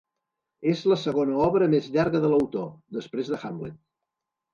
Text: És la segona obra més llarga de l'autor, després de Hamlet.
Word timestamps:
És 0.69 0.79
la 0.91 0.95
segona 1.01 1.35
obra 1.47 1.67
més 1.73 1.89
llarga 1.97 2.21
de 2.23 2.31
l'autor, 2.31 2.65
després 2.97 3.31
de 3.35 3.39
Hamlet. 3.43 3.77